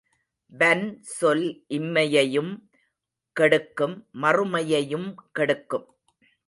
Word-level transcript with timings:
வன்சொல் 0.51 1.45
இம்மையையும் 1.69 2.51
கெடுக்கும் 3.35 3.95
மறுமையையும் 4.21 5.09
கெடுக்கும். 5.39 5.87